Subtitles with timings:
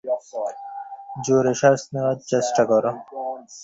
[1.25, 2.91] জোরে শ্বাস নেওয়ার চেষ্টা করো।